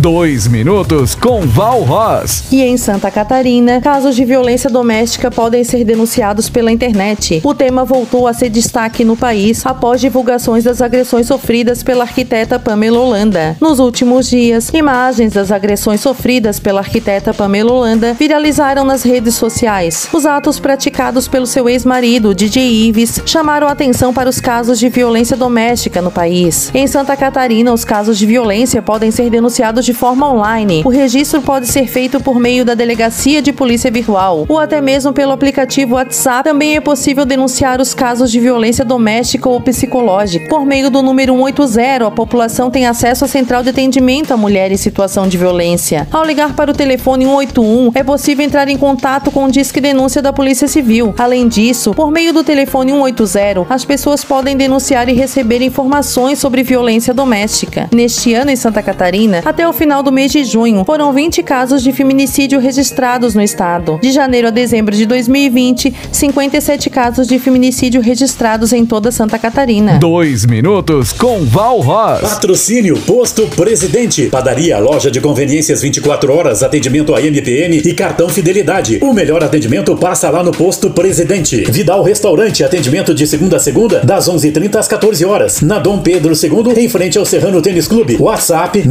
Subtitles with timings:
[0.00, 2.44] Dois minutos com Val Ross.
[2.50, 7.42] E em Santa Catarina, casos de violência doméstica podem ser denunciados pela internet.
[7.44, 12.58] O tema voltou a ser destaque no país após divulgações das agressões sofridas pela arquiteta
[12.58, 13.58] Pamela Holanda.
[13.60, 20.08] Nos últimos dias, imagens das agressões sofridas pela arquiteta Pamela Holanda viralizaram nas redes sociais.
[20.14, 25.36] Os atos praticados pelo seu ex-marido, DJ Ives, chamaram atenção para os casos de violência
[25.36, 26.70] doméstica no país.
[26.72, 30.82] Em Santa Catarina, os casos de violência podem ser denunciados de forma online.
[30.84, 35.12] O registro pode ser feito por meio da Delegacia de Polícia Virtual ou até mesmo
[35.12, 36.44] pelo aplicativo WhatsApp.
[36.44, 40.48] Também é possível denunciar os casos de violência doméstica ou psicológica.
[40.48, 44.70] Por meio do número 180, a população tem acesso à central de atendimento à mulher
[44.70, 46.06] em situação de violência.
[46.12, 50.22] Ao ligar para o telefone 181, é possível entrar em contato com o Disque Denúncia
[50.22, 51.12] da Polícia Civil.
[51.18, 56.62] Além disso, por meio do telefone 180, as pessoas podem denunciar e receber informações sobre
[56.62, 57.88] violência doméstica.
[57.92, 61.82] Neste ano, em Santa Catarina, até o final do mês de junho, foram 20 casos
[61.82, 63.98] de feminicídio registrados no estado.
[64.02, 69.98] De janeiro a dezembro de 2020, 57 casos de feminicídio registrados em toda Santa Catarina.
[69.98, 72.20] Dois minutos com Val Ross.
[72.20, 74.26] Patrocínio Posto Presidente.
[74.26, 78.98] Padaria, loja de conveniências 24 horas, atendimento a MPM e cartão Fidelidade.
[79.00, 81.64] O melhor atendimento passa lá no Posto Presidente.
[81.70, 85.62] Vidal Restaurante, atendimento de segunda a segunda, das 11h30 às 14 horas.
[85.62, 88.18] Na Dom Pedro II, em frente ao Serrano Tênis Clube.
[88.20, 88.86] WhatsApp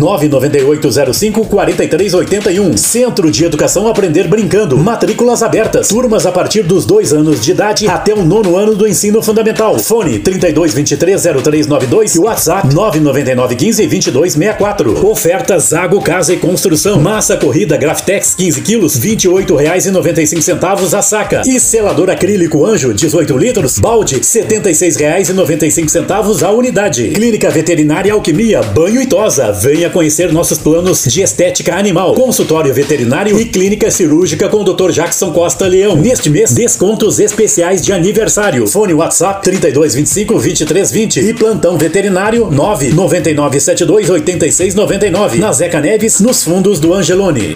[0.80, 2.78] 99805 4381.
[2.78, 4.78] Centro de Educação Aprender Brincando.
[4.78, 5.90] Matrículas abertas.
[5.90, 9.78] Turmas a partir dos dois anos de idade até o nono ano do ensino fundamental.
[9.78, 15.06] Fone 32230392 e WhatsApp 99915 2264.
[15.06, 17.02] Oferta Zago Casa e Construção.
[17.02, 21.42] Massa corrida Graftex 15 quilos, R$ 28,95 a saca.
[21.46, 27.10] E selador acrílico Anjo 18 litros, balde R$ 76,95 a unidade.
[27.10, 29.52] Clínica Veterinária Alquimia, banho e tosa.
[29.52, 30.58] Venha conhecer nossos
[31.08, 32.14] de estética animal.
[32.14, 34.92] Consultório veterinário e clínica cirúrgica com o Dr.
[34.92, 35.96] Jackson Costa Leão.
[35.96, 38.68] Neste mês, descontos especiais de aniversário.
[38.68, 45.40] Fone WhatsApp 3225 2320 e plantão veterinário 99972 8699.
[45.40, 47.56] Na Zeca Neves, nos fundos do Angelone.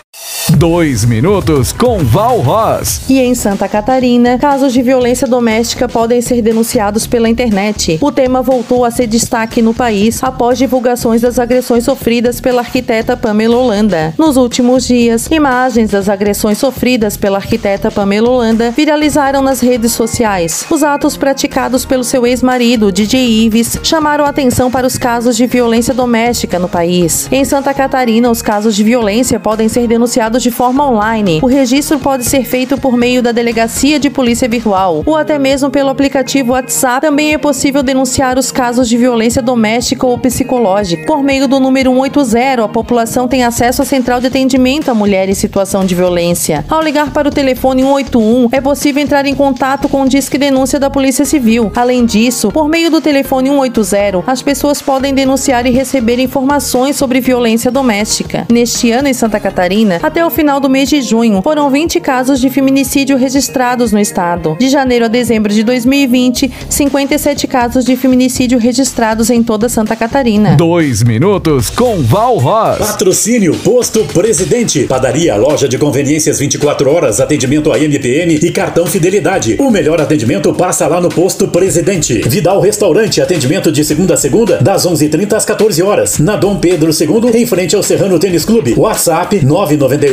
[0.50, 3.04] Dois minutos com Val Ross.
[3.10, 7.98] E em Santa Catarina, casos de violência doméstica podem ser denunciados pela internet.
[8.02, 13.16] O tema voltou a ser destaque no país após divulgações das agressões sofridas pela arquiteta
[13.16, 14.14] Pamela Holanda.
[14.18, 20.66] Nos últimos dias, imagens das agressões sofridas pela arquiteta Pamela Holanda viralizaram nas redes sociais.
[20.70, 25.94] Os atos praticados pelo seu ex-marido, DJ Ives, chamaram atenção para os casos de violência
[25.94, 27.30] doméstica no país.
[27.32, 31.40] Em Santa Catarina, os casos de violência podem ser denunciados de forma online.
[31.42, 35.70] O registro pode ser feito por meio da Delegacia de Polícia Virtual ou até mesmo
[35.70, 37.02] pelo aplicativo WhatsApp.
[37.02, 41.06] Também é possível denunciar os casos de violência doméstica ou psicológica.
[41.06, 45.30] Por meio do número 180, a população tem acesso à central de atendimento à mulher
[45.30, 46.66] em situação de violência.
[46.70, 50.80] Ao ligar para o telefone 181, é possível entrar em contato com o Disque Denúncia
[50.80, 51.72] da Polícia Civil.
[51.76, 57.20] Além disso, por meio do telefone 180, as pessoas podem denunciar e receber informações sobre
[57.20, 58.46] violência doméstica.
[58.50, 62.40] Neste ano, em Santa Catarina, até o final do mês de junho, foram 20 casos
[62.40, 64.56] de feminicídio registrados no estado.
[64.60, 70.56] De janeiro a dezembro de 2020, 57 casos de feminicídio registrados em toda Santa Catarina.
[70.56, 72.78] Dois minutos com Val Ross.
[72.78, 74.84] Patrocínio Posto Presidente.
[74.84, 79.58] Padaria, loja de conveniências 24 horas, atendimento a MPM e cartão Fidelidade.
[79.60, 82.22] O melhor atendimento passa lá no Posto Presidente.
[82.28, 86.20] Vidal Restaurante, atendimento de segunda a segunda, das 11h30 às 14 horas.
[86.20, 88.74] Na Dom Pedro II, em frente ao Serrano Tênis Clube.
[88.78, 89.44] WhatsApp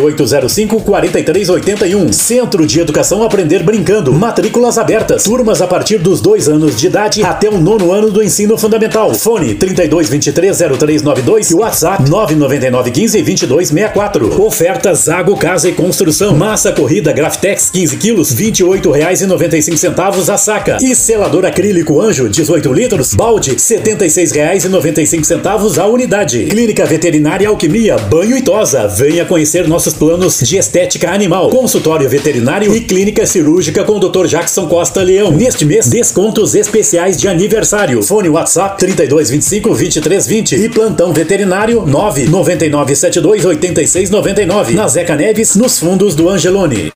[0.00, 2.12] 99805 4381.
[2.12, 4.12] Centro de Educação Aprender Brincando.
[4.12, 5.24] Matrículas abertas.
[5.24, 9.14] Turmas a partir dos dois anos de idade até o nono ano do ensino fundamental.
[9.14, 14.42] Fone 32230392 e WhatsApp 99915 2264.
[14.42, 16.34] Oferta Zago Casa e Construção.
[16.34, 20.78] Massa corrida Graftex 15 quilos, R$ 28,95 a saca.
[20.80, 26.46] E selador acrílico Anjo 18 litros, balde R$ 76,95 a unidade.
[26.46, 28.86] Clínica Veterinária Alquimia, banho e tosa.
[28.88, 31.50] Venha conhecer nossos planos de estética animal.
[31.50, 34.26] Consultório veterinário e clínica cirúrgica com o Dr.
[34.26, 35.30] Jackson Costa Leão.
[35.30, 38.02] Neste mês, descontos especiais de aniversário.
[38.02, 44.74] Fone WhatsApp 3225 2320 e plantão veterinário 99972 8699.
[44.74, 46.88] Na Zeca Neves, nos fundos do Angelone.